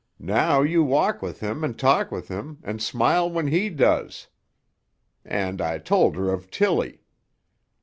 Now 0.17 0.63
you 0.63 0.81
walk 0.83 1.21
with 1.21 1.41
him 1.41 1.63
and 1.63 1.77
talk 1.77 2.11
with 2.11 2.27
him, 2.27 2.57
and 2.63 2.81
smile 2.81 3.29
when 3.29 3.45
he 3.49 3.69
does.' 3.69 4.29
And 5.23 5.61
I 5.61 5.77
told 5.77 6.15
her 6.15 6.33
of 6.33 6.49
Tilly. 6.49 7.03